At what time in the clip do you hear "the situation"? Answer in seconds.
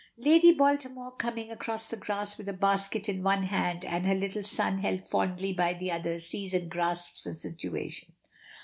7.25-8.11